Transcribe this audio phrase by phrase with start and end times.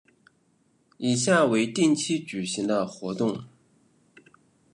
[0.97, 3.43] 以下为定期举行的活动